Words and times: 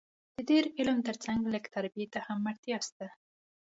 د 0.35 0.37
ډېر 0.49 0.63
علم 0.77 0.97
تر 1.07 1.15
څنګ 1.25 1.41
لږ 1.53 1.63
تربیې 1.75 2.07
ته 2.13 2.19
هم 2.27 2.39
اړتیا 2.51 2.77
سته 2.87 3.07